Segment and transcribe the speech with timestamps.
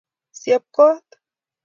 [0.39, 1.07] syeb koot